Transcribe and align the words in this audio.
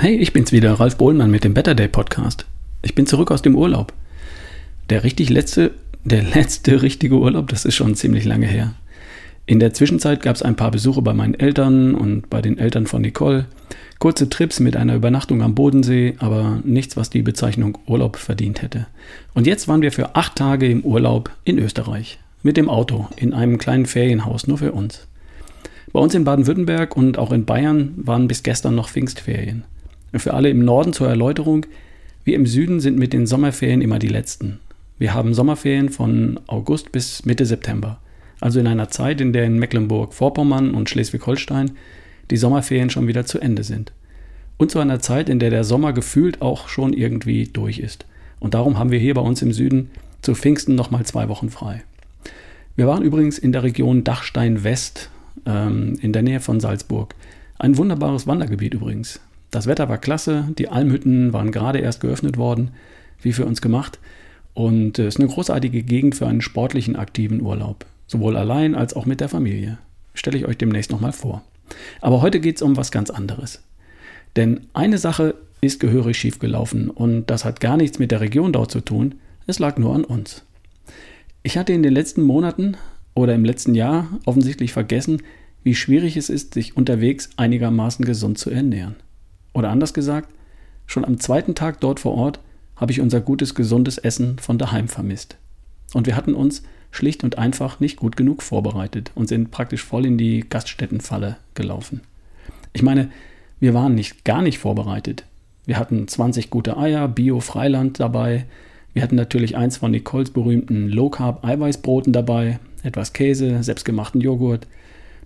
Hey, 0.00 0.14
ich 0.14 0.32
bin's 0.32 0.52
wieder, 0.52 0.74
Ralf 0.74 0.96
Bohlmann 0.96 1.32
mit 1.32 1.42
dem 1.42 1.54
Better 1.54 1.74
Day 1.74 1.88
Podcast. 1.88 2.46
Ich 2.82 2.94
bin 2.94 3.08
zurück 3.08 3.32
aus 3.32 3.42
dem 3.42 3.56
Urlaub. 3.56 3.92
Der 4.90 5.02
richtig 5.02 5.28
letzte, 5.28 5.72
der 6.04 6.22
letzte 6.22 6.82
richtige 6.82 7.16
Urlaub, 7.16 7.48
das 7.48 7.64
ist 7.64 7.74
schon 7.74 7.96
ziemlich 7.96 8.24
lange 8.24 8.46
her. 8.46 8.74
In 9.46 9.58
der 9.58 9.74
Zwischenzeit 9.74 10.22
gab 10.22 10.36
es 10.36 10.42
ein 10.44 10.54
paar 10.54 10.70
Besuche 10.70 11.02
bei 11.02 11.14
meinen 11.14 11.34
Eltern 11.34 11.96
und 11.96 12.30
bei 12.30 12.40
den 12.40 12.58
Eltern 12.58 12.86
von 12.86 13.02
Nicole. 13.02 13.46
Kurze 13.98 14.28
Trips 14.28 14.60
mit 14.60 14.76
einer 14.76 14.94
Übernachtung 14.94 15.42
am 15.42 15.56
Bodensee, 15.56 16.14
aber 16.20 16.60
nichts, 16.62 16.96
was 16.96 17.10
die 17.10 17.22
Bezeichnung 17.22 17.76
Urlaub 17.88 18.18
verdient 18.18 18.62
hätte. 18.62 18.86
Und 19.34 19.48
jetzt 19.48 19.66
waren 19.66 19.82
wir 19.82 19.90
für 19.90 20.14
acht 20.14 20.36
Tage 20.36 20.70
im 20.70 20.82
Urlaub 20.82 21.32
in 21.42 21.58
Österreich. 21.58 22.20
Mit 22.44 22.56
dem 22.56 22.68
Auto, 22.68 23.08
in 23.16 23.34
einem 23.34 23.58
kleinen 23.58 23.86
Ferienhaus, 23.86 24.46
nur 24.46 24.58
für 24.58 24.70
uns. 24.70 25.08
Bei 25.92 25.98
uns 25.98 26.14
in 26.14 26.22
Baden-Württemberg 26.22 26.96
und 26.96 27.18
auch 27.18 27.32
in 27.32 27.46
Bayern 27.46 27.94
waren 27.96 28.28
bis 28.28 28.44
gestern 28.44 28.76
noch 28.76 28.90
Pfingstferien. 28.90 29.64
Für 30.14 30.34
alle 30.34 30.48
im 30.48 30.64
Norden 30.64 30.92
zur 30.92 31.08
Erläuterung, 31.08 31.66
wir 32.24 32.34
im 32.34 32.46
Süden 32.46 32.80
sind 32.80 32.98
mit 32.98 33.12
den 33.12 33.26
Sommerferien 33.26 33.82
immer 33.82 33.98
die 33.98 34.08
letzten. 34.08 34.60
Wir 34.98 35.14
haben 35.14 35.34
Sommerferien 35.34 35.90
von 35.90 36.40
August 36.46 36.92
bis 36.92 37.24
Mitte 37.24 37.46
September. 37.46 38.00
Also 38.40 38.58
in 38.60 38.66
einer 38.66 38.88
Zeit, 38.88 39.20
in 39.20 39.32
der 39.32 39.44
in 39.44 39.58
Mecklenburg-Vorpommern 39.58 40.74
und 40.74 40.88
Schleswig-Holstein 40.88 41.72
die 42.30 42.36
Sommerferien 42.36 42.90
schon 42.90 43.06
wieder 43.06 43.26
zu 43.26 43.38
Ende 43.38 43.64
sind. 43.64 43.92
Und 44.56 44.70
zu 44.70 44.78
einer 44.78 45.00
Zeit, 45.00 45.28
in 45.28 45.38
der 45.38 45.50
der 45.50 45.64
Sommer 45.64 45.92
gefühlt 45.92 46.42
auch 46.42 46.68
schon 46.68 46.92
irgendwie 46.92 47.44
durch 47.44 47.78
ist. 47.78 48.06
Und 48.40 48.54
darum 48.54 48.78
haben 48.78 48.90
wir 48.90 48.98
hier 48.98 49.14
bei 49.14 49.20
uns 49.20 49.42
im 49.42 49.52
Süden 49.52 49.90
zu 50.20 50.34
Pfingsten 50.34 50.74
nochmal 50.74 51.06
zwei 51.06 51.28
Wochen 51.28 51.50
frei. 51.50 51.82
Wir 52.76 52.86
waren 52.86 53.02
übrigens 53.02 53.38
in 53.38 53.52
der 53.52 53.62
Region 53.62 54.04
Dachstein 54.04 54.64
West, 54.64 55.10
ähm, 55.46 55.98
in 56.00 56.12
der 56.12 56.22
Nähe 56.22 56.40
von 56.40 56.60
Salzburg. 56.60 57.14
Ein 57.58 57.76
wunderbares 57.76 58.26
Wandergebiet 58.26 58.74
übrigens. 58.74 59.20
Das 59.50 59.66
Wetter 59.66 59.88
war 59.88 59.98
klasse, 59.98 60.48
die 60.58 60.68
Almhütten 60.68 61.32
waren 61.32 61.52
gerade 61.52 61.78
erst 61.78 62.00
geöffnet 62.00 62.36
worden, 62.36 62.70
wie 63.22 63.32
für 63.32 63.46
uns 63.46 63.60
gemacht. 63.60 63.98
Und 64.54 64.98
es 64.98 65.14
ist 65.14 65.20
eine 65.20 65.28
großartige 65.28 65.82
Gegend 65.82 66.16
für 66.16 66.26
einen 66.26 66.40
sportlichen, 66.40 66.96
aktiven 66.96 67.40
Urlaub. 67.40 67.86
Sowohl 68.06 68.36
allein 68.36 68.74
als 68.74 68.94
auch 68.94 69.06
mit 69.06 69.20
der 69.20 69.28
Familie. 69.28 69.78
Stelle 70.14 70.38
ich 70.38 70.46
euch 70.46 70.58
demnächst 70.58 70.90
nochmal 70.90 71.12
vor. 71.12 71.42
Aber 72.00 72.22
heute 72.22 72.40
geht 72.40 72.56
es 72.56 72.62
um 72.62 72.76
was 72.76 72.90
ganz 72.90 73.10
anderes. 73.10 73.62
Denn 74.36 74.66
eine 74.72 74.98
Sache 74.98 75.34
ist 75.60 75.80
gehörig 75.80 76.16
schiefgelaufen 76.16 76.90
und 76.90 77.26
das 77.26 77.44
hat 77.44 77.60
gar 77.60 77.76
nichts 77.76 77.98
mit 77.98 78.10
der 78.10 78.20
Region 78.20 78.52
dort 78.52 78.70
zu 78.70 78.80
tun, 78.80 79.16
es 79.46 79.58
lag 79.58 79.78
nur 79.78 79.94
an 79.94 80.04
uns. 80.04 80.44
Ich 81.42 81.56
hatte 81.56 81.72
in 81.72 81.82
den 81.82 81.92
letzten 81.92 82.22
Monaten 82.22 82.76
oder 83.14 83.34
im 83.34 83.44
letzten 83.44 83.74
Jahr 83.74 84.08
offensichtlich 84.26 84.72
vergessen, 84.72 85.22
wie 85.64 85.74
schwierig 85.74 86.16
es 86.16 86.30
ist, 86.30 86.54
sich 86.54 86.76
unterwegs 86.76 87.30
einigermaßen 87.36 88.04
gesund 88.04 88.38
zu 88.38 88.50
ernähren. 88.50 88.96
Oder 89.52 89.70
anders 89.70 89.94
gesagt, 89.94 90.32
schon 90.86 91.04
am 91.04 91.20
zweiten 91.20 91.54
Tag 91.54 91.80
dort 91.80 92.00
vor 92.00 92.14
Ort 92.14 92.40
habe 92.76 92.92
ich 92.92 93.00
unser 93.00 93.20
gutes, 93.20 93.54
gesundes 93.54 93.98
Essen 93.98 94.38
von 94.38 94.58
daheim 94.58 94.88
vermisst. 94.88 95.36
Und 95.94 96.06
wir 96.06 96.16
hatten 96.16 96.34
uns 96.34 96.62
schlicht 96.90 97.24
und 97.24 97.38
einfach 97.38 97.80
nicht 97.80 97.96
gut 97.96 98.16
genug 98.16 98.42
vorbereitet 98.42 99.10
und 99.14 99.28
sind 99.28 99.50
praktisch 99.50 99.82
voll 99.82 100.06
in 100.06 100.18
die 100.18 100.44
Gaststättenfalle 100.48 101.36
gelaufen. 101.54 102.02
Ich 102.72 102.82
meine, 102.82 103.10
wir 103.60 103.74
waren 103.74 103.94
nicht 103.94 104.24
gar 104.24 104.42
nicht 104.42 104.58
vorbereitet. 104.58 105.24
Wir 105.66 105.78
hatten 105.78 106.08
20 106.08 106.50
gute 106.50 106.76
Eier, 106.76 107.08
Bio-Freiland 107.08 108.00
dabei. 108.00 108.46
Wir 108.94 109.02
hatten 109.02 109.16
natürlich 109.16 109.56
eins 109.56 109.76
von 109.76 109.90
Nicoles 109.90 110.30
berühmten 110.30 110.88
Low-Carb-Eiweißbroten 110.88 112.12
dabei, 112.12 112.58
etwas 112.82 113.12
Käse, 113.12 113.62
selbstgemachten 113.62 114.20
Joghurt. 114.20 114.66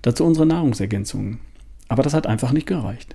Dazu 0.01 0.25
unsere 0.25 0.47
Nahrungsergänzungen. 0.47 1.39
Aber 1.89 2.03
das 2.03 2.15
hat 2.15 2.27
einfach 2.27 2.53
nicht 2.53 2.67
gereicht. 2.67 3.15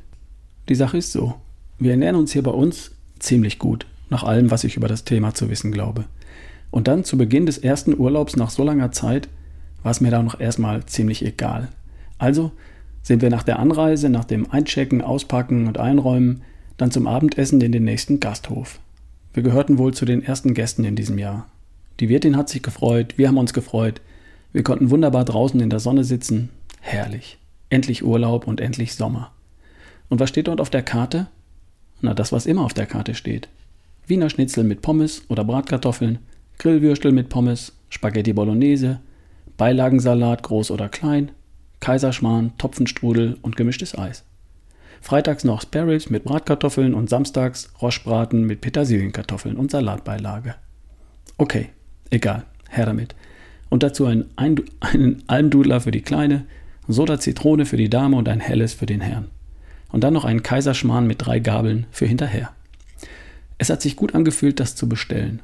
Die 0.70 0.76
Sache 0.76 0.98
ist 0.98 1.12
so, 1.12 1.36
wir 1.80 1.92
ernähren 1.92 2.16
uns 2.16 2.34
hier 2.34 2.44
bei 2.44 2.52
uns 2.52 2.92
ziemlich 3.20 3.58
gut, 3.60 3.86
nach 4.10 4.24
allem, 4.24 4.52
was 4.52 4.64
ich 4.64 4.76
über 4.76 4.88
das 4.88 5.06
Thema 5.06 5.34
zu 5.34 5.50
wissen 5.50 5.72
glaube. 5.72 6.06
Und 6.72 6.88
dann 6.88 7.04
zu 7.04 7.18
Beginn 7.18 7.46
des 7.46 7.58
ersten 7.58 7.98
Urlaubs 7.98 8.36
nach 8.36 8.50
so 8.50 8.64
langer 8.64 8.92
Zeit 8.92 9.30
war 9.84 9.92
es 9.92 10.02
mir 10.02 10.12
da 10.12 10.22
noch 10.22 10.40
erstmal 10.40 10.86
ziemlich 10.86 11.24
egal. 11.24 11.70
Also 12.18 12.52
sind 13.02 13.22
wir 13.22 13.30
nach 13.30 13.44
der 13.44 13.60
Anreise, 13.60 14.10
nach 14.10 14.26
dem 14.26 14.52
Einchecken, 14.52 15.02
Auspacken 15.02 15.68
und 15.68 15.78
Einräumen, 15.78 16.42
dann 16.76 16.92
zum 16.92 17.08
Abendessen 17.08 17.62
in 17.62 17.72
den 17.72 17.86
nächsten 17.86 18.20
Gasthof. 18.20 18.80
Wir 19.34 19.44
gehörten 19.44 19.78
wohl 19.78 19.94
zu 19.94 20.04
den 20.04 20.24
ersten 20.24 20.54
Gästen 20.54 20.84
in 20.84 20.96
diesem 20.98 21.18
Jahr. 21.18 21.48
Die 22.02 22.10
Wirtin 22.10 22.36
hat 22.36 22.50
sich 22.50 22.62
gefreut, 22.62 23.18
wir 23.18 23.30
haben 23.30 23.38
uns 23.38 23.54
gefreut. 23.54 24.02
Wir 24.52 24.64
konnten 24.64 24.90
wunderbar 24.90 25.24
draußen 25.24 25.60
in 25.60 25.70
der 25.70 25.80
Sonne 25.80 26.04
sitzen. 26.04 26.50
Herrlich. 26.82 27.38
Endlich 27.70 28.04
Urlaub 28.04 28.48
und 28.48 28.60
endlich 28.60 28.96
Sommer. 28.96 29.32
Und 30.10 30.20
was 30.20 30.30
steht 30.30 30.48
dort 30.48 30.62
auf 30.62 30.70
der 30.70 30.84
Karte? 30.84 31.28
Na, 32.02 32.14
das, 32.14 32.32
was 32.32 32.46
immer 32.46 32.64
auf 32.64 32.74
der 32.74 32.86
Karte 32.86 33.16
steht. 33.16 33.50
Wiener 34.06 34.30
Schnitzel 34.30 34.64
mit 34.64 34.82
Pommes 34.82 35.24
oder 35.28 35.44
Bratkartoffeln, 35.44 36.20
Grillwürstel 36.60 37.12
mit 37.12 37.30
Pommes, 37.30 37.74
Spaghetti 37.90 38.34
Bolognese, 38.34 39.00
Beilagensalat 39.58 40.44
groß 40.44 40.72
oder 40.72 40.90
klein, 40.90 41.32
Kaiserschmarrn, 41.80 42.54
Topfenstrudel 42.58 43.38
und 43.42 43.58
gemischtes 43.58 43.98
Eis. 43.98 44.24
Freitags 45.02 45.44
noch 45.44 45.62
Sparrows 45.62 46.10
mit 46.10 46.24
Bratkartoffeln 46.24 46.94
und 46.94 47.10
samstags 47.10 47.72
Roschbraten 47.82 48.44
mit 48.46 48.62
Petersilienkartoffeln 48.62 49.58
und 49.58 49.72
Salatbeilage. 49.72 50.56
Okay, 51.38 51.70
egal, 52.10 52.46
her 52.70 52.86
damit. 52.86 53.14
Und 53.70 53.84
dazu 53.84 54.06
ein, 54.06 54.26
einen 54.80 55.24
Almdudler 55.28 55.82
für 55.82 55.92
die 55.92 56.02
Kleine, 56.02 56.46
Soda 56.88 57.20
Zitrone 57.20 57.66
für 57.66 57.78
die 57.78 57.90
Dame 57.90 58.16
und 58.16 58.30
ein 58.30 58.40
helles 58.40 58.74
für 58.74 58.86
den 58.86 59.02
Herrn 59.02 59.28
und 59.92 60.04
dann 60.04 60.14
noch 60.14 60.26
einen 60.26 60.44
Kaiserschmarrn 60.44 61.08
mit 61.08 61.26
drei 61.26 61.40
Gabeln 61.40 61.86
für 61.92 62.06
hinterher. 62.06 62.52
Es 63.58 63.70
hat 63.70 63.82
sich 63.82 63.96
gut 63.96 64.14
angefühlt, 64.14 64.60
das 64.60 64.76
zu 64.76 64.88
bestellen. 64.88 65.42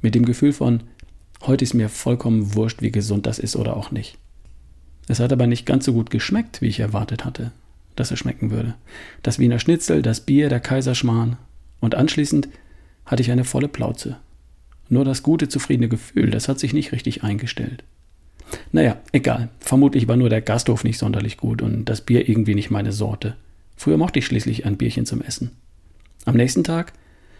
Mit 0.00 0.14
dem 0.14 0.24
Gefühl 0.24 0.52
von, 0.52 0.82
heute 1.42 1.64
ist 1.64 1.74
mir 1.74 1.88
vollkommen 1.88 2.54
wurscht, 2.54 2.82
wie 2.82 2.92
gesund 2.92 3.26
das 3.26 3.38
ist 3.38 3.56
oder 3.56 3.76
auch 3.76 3.90
nicht. 3.90 4.18
Es 5.08 5.20
hat 5.20 5.32
aber 5.32 5.46
nicht 5.46 5.66
ganz 5.66 5.84
so 5.84 5.92
gut 5.92 6.10
geschmeckt, 6.10 6.60
wie 6.60 6.66
ich 6.66 6.80
erwartet 6.80 7.24
hatte, 7.24 7.52
dass 7.94 8.10
es 8.10 8.18
schmecken 8.18 8.50
würde. 8.50 8.74
Das 9.22 9.38
Wiener 9.38 9.58
Schnitzel, 9.58 10.02
das 10.02 10.20
Bier, 10.20 10.48
der 10.48 10.60
Kaiserschmarrn 10.60 11.36
und 11.80 11.94
anschließend 11.94 12.48
hatte 13.06 13.22
ich 13.22 13.30
eine 13.30 13.44
volle 13.44 13.68
Plauze. 13.68 14.16
Nur 14.88 15.04
das 15.04 15.22
gute, 15.22 15.48
zufriedene 15.48 15.88
Gefühl, 15.88 16.30
das 16.30 16.48
hat 16.48 16.58
sich 16.58 16.72
nicht 16.72 16.92
richtig 16.92 17.22
eingestellt. 17.22 17.84
Naja, 18.72 18.98
egal. 19.12 19.48
Vermutlich 19.58 20.06
war 20.06 20.16
nur 20.16 20.28
der 20.28 20.40
Gasthof 20.40 20.84
nicht 20.84 20.98
sonderlich 20.98 21.36
gut 21.36 21.62
und 21.62 21.86
das 21.86 22.00
Bier 22.00 22.28
irgendwie 22.28 22.54
nicht 22.54 22.70
meine 22.70 22.92
Sorte. 22.92 23.36
Früher 23.76 23.98
mochte 23.98 24.18
ich 24.18 24.26
schließlich 24.26 24.66
ein 24.66 24.76
Bierchen 24.76 25.06
zum 25.06 25.22
Essen. 25.22 25.52
Am 26.24 26.36
nächsten 26.36 26.64
Tag 26.64 26.92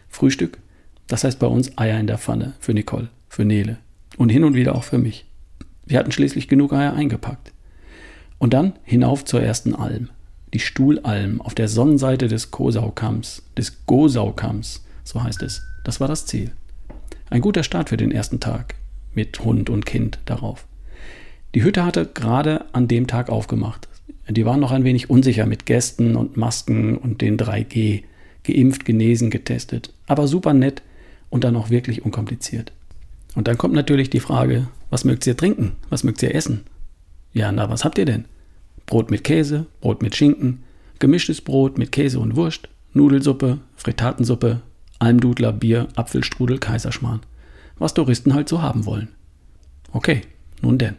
Frühstück, 0.08 0.58
das 1.06 1.24
heißt 1.24 1.38
bei 1.38 1.46
uns 1.46 1.76
Eier 1.76 1.98
in 1.98 2.06
der 2.06 2.18
Pfanne 2.18 2.54
für 2.60 2.74
Nicole, 2.74 3.08
für 3.28 3.44
Nele 3.44 3.78
und 4.16 4.28
hin 4.28 4.44
und 4.44 4.54
wieder 4.54 4.74
auch 4.74 4.84
für 4.84 4.98
mich. 4.98 5.26
Wir 5.86 5.98
hatten 5.98 6.12
schließlich 6.12 6.48
genug 6.48 6.72
Eier 6.72 6.94
eingepackt. 6.94 7.52
Und 8.38 8.52
dann 8.52 8.74
hinauf 8.82 9.24
zur 9.24 9.42
ersten 9.42 9.74
Alm, 9.74 10.10
die 10.52 10.58
Stuhlalm 10.58 11.40
auf 11.40 11.54
der 11.54 11.68
Sonnenseite 11.68 12.28
des 12.28 12.50
Kosaukamms, 12.50 13.42
des 13.56 13.86
Gosaukamms, 13.86 14.84
so 15.04 15.22
heißt 15.22 15.42
es. 15.42 15.62
Das 15.84 16.00
war 16.00 16.08
das 16.08 16.26
Ziel. 16.26 16.50
Ein 17.30 17.40
guter 17.40 17.62
Start 17.62 17.88
für 17.88 17.96
den 17.96 18.10
ersten 18.10 18.40
Tag, 18.40 18.74
mit 19.14 19.40
Hund 19.40 19.70
und 19.70 19.86
Kind 19.86 20.18
darauf. 20.26 20.66
Die 21.54 21.62
Hütte 21.62 21.84
hatte 21.84 22.06
gerade 22.06 22.66
an 22.74 22.88
dem 22.88 23.06
Tag 23.06 23.30
aufgemacht. 23.30 23.85
Die 24.28 24.44
waren 24.44 24.60
noch 24.60 24.72
ein 24.72 24.84
wenig 24.84 25.08
unsicher 25.08 25.46
mit 25.46 25.66
Gästen 25.66 26.16
und 26.16 26.36
Masken 26.36 26.96
und 26.96 27.20
den 27.20 27.36
3G. 27.36 28.02
Geimpft, 28.44 28.84
genesen, 28.84 29.30
getestet. 29.30 29.92
Aber 30.06 30.28
super 30.28 30.52
nett 30.52 30.82
und 31.30 31.44
dann 31.44 31.56
auch 31.56 31.70
wirklich 31.70 32.04
unkompliziert. 32.04 32.72
Und 33.34 33.48
dann 33.48 33.58
kommt 33.58 33.74
natürlich 33.74 34.10
die 34.10 34.20
Frage, 34.20 34.68
was 34.90 35.04
mögt 35.04 35.26
ihr 35.26 35.36
trinken? 35.36 35.72
Was 35.90 36.04
mögt 36.04 36.22
ihr 36.22 36.34
essen? 36.34 36.62
Ja, 37.32 37.52
na, 37.52 37.68
was 37.68 37.84
habt 37.84 37.98
ihr 37.98 38.04
denn? 38.04 38.24
Brot 38.86 39.10
mit 39.10 39.24
Käse, 39.24 39.66
Brot 39.80 40.00
mit 40.02 40.16
Schinken, 40.16 40.62
gemischtes 40.98 41.40
Brot 41.40 41.76
mit 41.76 41.92
Käse 41.92 42.20
und 42.20 42.36
Wurst, 42.36 42.68
Nudelsuppe, 42.94 43.58
Fritatensuppe, 43.76 44.62
Almdudler, 44.98 45.52
Bier, 45.52 45.88
Apfelstrudel, 45.96 46.58
Kaiserschmarrn. 46.58 47.20
Was 47.78 47.94
Touristen 47.94 48.32
halt 48.32 48.48
so 48.48 48.62
haben 48.62 48.86
wollen. 48.86 49.08
Okay, 49.92 50.22
nun 50.62 50.78
denn. 50.78 50.96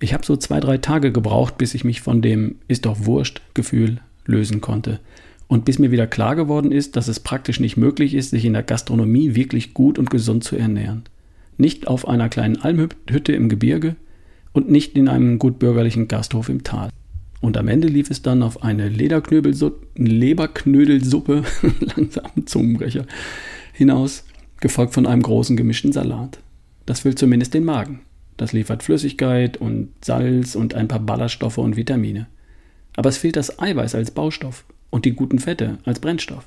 Ich 0.00 0.14
habe 0.14 0.24
so 0.24 0.36
zwei, 0.36 0.60
drei 0.60 0.78
Tage 0.78 1.12
gebraucht, 1.12 1.58
bis 1.58 1.74
ich 1.74 1.84
mich 1.84 2.00
von 2.00 2.22
dem 2.22 2.56
ist 2.68 2.86
doch 2.86 3.04
wurscht 3.04 3.42
Gefühl 3.54 4.00
lösen 4.26 4.60
konnte. 4.60 5.00
Und 5.48 5.64
bis 5.64 5.78
mir 5.78 5.90
wieder 5.90 6.06
klar 6.06 6.36
geworden 6.36 6.72
ist, 6.72 6.96
dass 6.96 7.08
es 7.08 7.20
praktisch 7.20 7.58
nicht 7.58 7.76
möglich 7.76 8.14
ist, 8.14 8.30
sich 8.30 8.44
in 8.44 8.52
der 8.52 8.62
Gastronomie 8.62 9.34
wirklich 9.34 9.74
gut 9.74 9.98
und 9.98 10.10
gesund 10.10 10.44
zu 10.44 10.56
ernähren. 10.56 11.04
Nicht 11.56 11.88
auf 11.88 12.06
einer 12.06 12.28
kleinen 12.28 12.58
Almhütte 12.58 13.32
im 13.32 13.48
Gebirge 13.48 13.96
und 14.52 14.70
nicht 14.70 14.96
in 14.96 15.08
einem 15.08 15.38
gutbürgerlichen 15.38 16.06
Gasthof 16.06 16.50
im 16.50 16.64
Tal. 16.64 16.90
Und 17.40 17.56
am 17.56 17.68
Ende 17.68 17.88
lief 17.88 18.10
es 18.10 18.20
dann 18.22 18.42
auf 18.42 18.62
eine 18.62 18.88
Leberknödelsuppe, 18.88 21.44
langsam 21.96 22.46
Zungenbrecher, 22.46 23.06
hinaus, 23.72 24.24
gefolgt 24.60 24.94
von 24.94 25.06
einem 25.06 25.22
großen 25.22 25.56
gemischten 25.56 25.92
Salat. 25.92 26.38
Das 26.84 27.00
füllt 27.00 27.18
zumindest 27.18 27.54
den 27.54 27.64
Magen. 27.64 28.00
Das 28.38 28.52
liefert 28.52 28.82
Flüssigkeit 28.82 29.58
und 29.58 29.90
Salz 30.00 30.54
und 30.54 30.72
ein 30.72 30.88
paar 30.88 31.00
Ballaststoffe 31.00 31.58
und 31.58 31.76
Vitamine. 31.76 32.28
Aber 32.96 33.10
es 33.10 33.18
fehlt 33.18 33.36
das 33.36 33.58
Eiweiß 33.58 33.94
als 33.94 34.10
Baustoff. 34.10 34.64
und 34.90 35.04
die 35.04 35.12
guten 35.12 35.38
Fette 35.38 35.76
als 35.84 36.00
Brennstoff. 36.00 36.46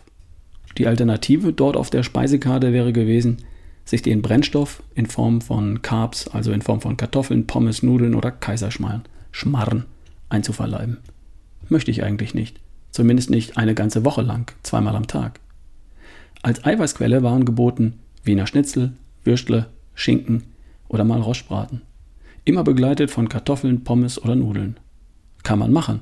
Die 0.80 0.88
Alternative 0.88 1.54
dort 1.54 1.78
auf 1.78 1.92
der 1.92 2.02
Speisekarte 2.02 2.74
wäre 2.74 2.92
gewesen, 2.92 3.38
sich 3.86 4.02
den 4.02 4.24
Brennstoff 4.24 4.82
in 4.96 5.06
Form 5.06 5.42
von 5.42 5.84
Carbs, 5.84 6.28
also 6.28 6.52
in 6.52 6.64
Form 6.64 6.82
von 6.82 6.98
Kartoffeln, 6.98 7.46
Pommes, 7.46 7.84
Nudeln 7.84 8.16
oder 8.16 8.32
Kaiserschmarrn, 8.32 9.04
Schmarren 9.32 9.86
einzuverleiben. 10.30 10.98
Möchte 11.70 11.92
ich 11.92 12.04
eigentlich 12.04 12.34
nicht. 12.34 12.60
Zumindest 12.90 13.30
nicht 13.30 13.58
eine 13.58 13.76
ganze 13.76 14.04
Woche 14.06 14.24
lang, 14.24 14.52
zweimal 14.64 14.96
am 14.96 15.06
Tag. 15.06 15.40
Als 16.42 16.66
Eiweißquelle 16.66 17.22
waren 17.22 17.46
geboten 17.46 18.00
Wiener 18.24 18.48
Schnitzel, 18.48 18.94
Würstle, 19.24 19.68
Schinken 19.94 20.46
oder 20.92 21.06
mal 21.06 21.22
Rostbraten. 21.22 21.82
Immer 22.44 22.64
begleitet 22.64 23.12
von 23.12 23.30
Kartoffeln, 23.30 23.84
Pommes 23.84 24.22
oder 24.22 24.36
Nudeln. 24.36 24.78
Kann 25.44 25.60
man 25.60 25.72
machen. 25.72 26.02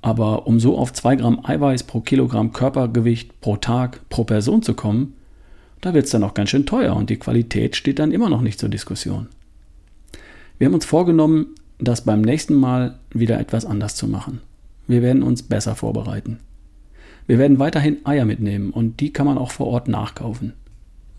Aber 0.00 0.46
um 0.46 0.60
so 0.60 0.78
auf 0.78 0.92
2 0.92 1.16
Gramm 1.16 1.44
Eiweiß 1.44 1.82
pro 1.82 2.00
Kilogramm 2.00 2.52
Körpergewicht 2.52 3.40
pro 3.40 3.56
Tag 3.56 4.08
pro 4.08 4.24
Person 4.24 4.62
zu 4.62 4.74
kommen, 4.74 5.14
da 5.80 5.94
wird 5.94 6.04
es 6.04 6.12
dann 6.12 6.24
auch 6.24 6.34
ganz 6.34 6.50
schön 6.50 6.66
teuer 6.66 6.94
und 6.94 7.10
die 7.10 7.18
Qualität 7.18 7.76
steht 7.76 7.98
dann 7.98 8.12
immer 8.12 8.28
noch 8.28 8.40
nicht 8.40 8.60
zur 8.60 8.68
Diskussion. 8.68 9.28
Wir 10.58 10.66
haben 10.66 10.74
uns 10.74 10.84
vorgenommen, 10.84 11.54
das 11.78 12.04
beim 12.04 12.20
nächsten 12.20 12.54
Mal 12.54 12.98
wieder 13.10 13.40
etwas 13.40 13.64
anders 13.64 13.94
zu 13.96 14.06
machen. 14.06 14.40
Wir 14.86 15.02
werden 15.02 15.22
uns 15.22 15.42
besser 15.42 15.74
vorbereiten. 15.74 16.38
Wir 17.26 17.38
werden 17.38 17.58
weiterhin 17.58 17.98
Eier 18.04 18.24
mitnehmen 18.24 18.70
und 18.70 19.00
die 19.00 19.12
kann 19.12 19.26
man 19.26 19.38
auch 19.38 19.50
vor 19.50 19.66
Ort 19.66 19.88
nachkaufen. 19.88 20.54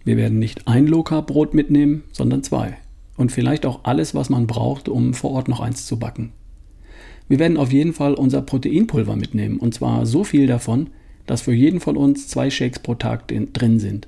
Wir 0.04 0.18
werden 0.18 0.40
nicht 0.40 0.68
ein 0.68 0.88
Low-Carb-Brot 0.88 1.54
mitnehmen, 1.54 2.04
sondern 2.12 2.44
zwei. 2.44 2.78
Und 3.18 3.32
vielleicht 3.32 3.66
auch 3.66 3.82
alles, 3.84 4.16
was 4.16 4.30
man 4.30 4.48
braucht, 4.48 4.88
um 4.88 5.14
vor 5.14 5.32
Ort 5.32 5.48
noch 5.48 5.60
eins 5.60 5.86
zu 5.86 6.00
backen. 6.00 6.32
Wir 7.28 7.38
werden 7.38 7.58
auf 7.58 7.72
jeden 7.72 7.94
Fall 7.94 8.16
unser 8.16 8.42
Proteinpulver 8.42 9.16
mitnehmen 9.16 9.58
und 9.58 9.74
zwar 9.74 10.06
so 10.06 10.24
viel 10.24 10.48
davon, 10.48 10.90
dass 11.28 11.42
für 11.42 11.54
jeden 11.54 11.80
von 11.80 11.96
uns 11.96 12.28
zwei 12.28 12.50
Shakes 12.50 12.80
pro 12.80 12.96
Tag 12.96 13.28
drin 13.28 13.80
sind. 13.80 14.08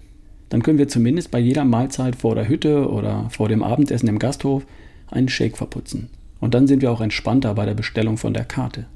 Dann 0.50 0.64
können 0.64 0.80
wir 0.80 0.88
zumindest 0.88 1.30
bei 1.30 1.40
jeder 1.40 1.64
Mahlzeit 1.64 2.16
vor 2.16 2.36
der 2.36 2.50
Hütte 2.50 2.90
oder 2.90 3.30
vor 3.30 3.48
dem 3.48 3.62
Abendessen 3.62 4.10
im 4.10 4.18
Gasthof 4.18 4.66
einen 5.08 5.30
Shake 5.30 5.56
verputzen. 5.56 6.10
Und 6.40 6.56
dann 6.56 6.68
sind 6.68 6.82
wir 6.82 6.92
auch 6.92 7.00
entspannter 7.00 7.54
bei 7.54 7.66
der 7.66 7.76
Bestellung 7.76 8.18
von 8.18 8.34
der 8.34 8.44
Karte. 8.44 8.88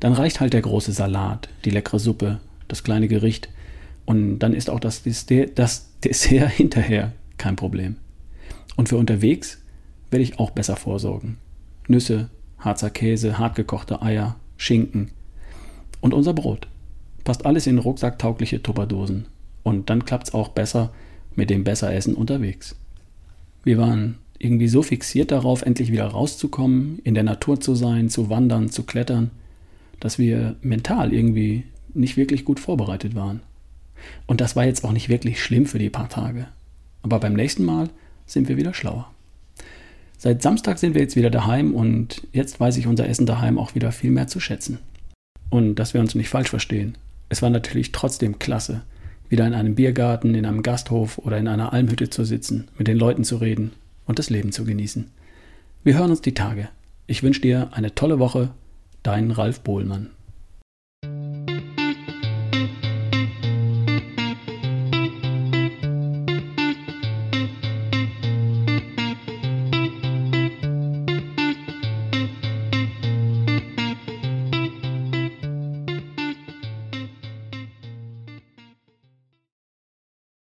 Dann 0.00 0.14
reicht 0.14 0.40
halt 0.40 0.54
der 0.54 0.62
große 0.62 0.92
Salat, 0.92 1.48
die 1.64 1.70
leckere 1.70 1.98
Suppe, 1.98 2.40
das 2.68 2.84
kleine 2.84 3.06
Gericht 3.06 3.48
und 4.06 4.38
dann 4.38 4.54
ist 4.54 4.70
auch 4.70 4.80
das, 4.80 5.02
das 5.54 5.90
Dessert 6.02 6.50
hinterher 6.56 7.12
kein 7.36 7.56
Problem. 7.56 7.96
Und 8.76 8.88
für 8.88 8.96
unterwegs 8.96 9.62
werde 10.10 10.22
ich 10.22 10.38
auch 10.38 10.50
besser 10.50 10.76
vorsorgen. 10.76 11.38
Nüsse, 11.88 12.30
Harzer 12.58 12.90
Käse, 12.90 13.38
hartgekochte 13.38 14.02
Eier, 14.02 14.36
Schinken 14.56 15.10
und 16.00 16.14
unser 16.14 16.32
Brot. 16.32 16.68
Passt 17.24 17.44
alles 17.44 17.66
in 17.66 17.78
rucksacktaugliche 17.78 18.62
Tupperdosen. 18.62 19.26
Und 19.62 19.90
dann 19.90 20.04
klappt 20.04 20.28
es 20.28 20.34
auch 20.34 20.48
besser 20.48 20.92
mit 21.34 21.50
dem 21.50 21.64
Besseressen 21.64 22.14
unterwegs. 22.14 22.76
Wir 23.64 23.78
waren 23.78 24.18
irgendwie 24.38 24.68
so 24.68 24.82
fixiert 24.82 25.32
darauf, 25.32 25.62
endlich 25.62 25.90
wieder 25.90 26.06
rauszukommen, 26.06 27.00
in 27.02 27.14
der 27.14 27.24
Natur 27.24 27.60
zu 27.60 27.74
sein, 27.74 28.08
zu 28.08 28.30
wandern, 28.30 28.70
zu 28.70 28.84
klettern, 28.84 29.30
dass 29.98 30.18
wir 30.18 30.56
mental 30.62 31.12
irgendwie 31.12 31.64
nicht 31.94 32.16
wirklich 32.16 32.44
gut 32.44 32.60
vorbereitet 32.60 33.14
waren. 33.14 33.40
Und 34.26 34.40
das 34.40 34.56
war 34.56 34.64
jetzt 34.64 34.84
auch 34.84 34.92
nicht 34.92 35.08
wirklich 35.08 35.42
schlimm 35.42 35.66
für 35.66 35.78
die 35.78 35.90
paar 35.90 36.08
Tage. 36.08 36.46
Aber 37.02 37.20
beim 37.20 37.34
nächsten 37.34 37.64
Mal 37.64 37.88
sind 38.26 38.48
wir 38.48 38.56
wieder 38.56 38.74
schlauer. 38.74 39.10
Seit 40.18 40.42
Samstag 40.42 40.78
sind 40.78 40.94
wir 40.94 41.02
jetzt 41.02 41.16
wieder 41.16 41.30
daheim 41.30 41.74
und 41.74 42.26
jetzt 42.32 42.58
weiß 42.58 42.78
ich 42.78 42.86
unser 42.86 43.08
Essen 43.08 43.26
daheim 43.26 43.58
auch 43.58 43.74
wieder 43.74 43.92
viel 43.92 44.10
mehr 44.10 44.26
zu 44.26 44.40
schätzen. 44.40 44.78
Und 45.50 45.76
dass 45.76 45.94
wir 45.94 46.00
uns 46.00 46.14
nicht 46.14 46.28
falsch 46.28 46.50
verstehen. 46.50 46.96
Es 47.28 47.42
war 47.42 47.50
natürlich 47.50 47.92
trotzdem 47.92 48.38
klasse, 48.38 48.82
wieder 49.28 49.46
in 49.46 49.54
einem 49.54 49.74
Biergarten, 49.74 50.34
in 50.34 50.46
einem 50.46 50.62
Gasthof 50.62 51.18
oder 51.18 51.38
in 51.38 51.48
einer 51.48 51.72
Almhütte 51.72 52.10
zu 52.10 52.24
sitzen, 52.24 52.68
mit 52.78 52.88
den 52.88 52.96
Leuten 52.96 53.24
zu 53.24 53.36
reden 53.36 53.72
und 54.06 54.18
das 54.18 54.30
Leben 54.30 54.52
zu 54.52 54.64
genießen. 54.64 55.10
Wir 55.84 55.98
hören 55.98 56.10
uns 56.10 56.22
die 56.22 56.34
Tage. 56.34 56.68
Ich 57.06 57.22
wünsche 57.22 57.40
dir 57.40 57.68
eine 57.72 57.94
tolle 57.94 58.18
Woche 58.18 58.50
Dein 59.02 59.30
Ralf 59.30 59.60
Bohlmann. 59.60 60.10